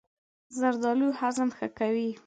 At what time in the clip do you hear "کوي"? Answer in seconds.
1.79-2.09